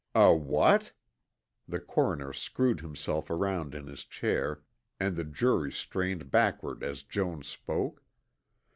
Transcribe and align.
"A 0.15 0.33
what?" 0.33 0.93
The 1.67 1.79
coroner 1.79 2.33
screwed 2.33 2.79
himself 2.79 3.29
around 3.29 3.75
in 3.75 3.85
his 3.85 4.03
chair 4.03 4.63
and 4.99 5.15
the 5.15 5.23
jury 5.23 5.71
strained 5.71 6.31
backward 6.31 6.81
as 6.83 7.03
Jones 7.03 7.47
spoke. 7.47 8.01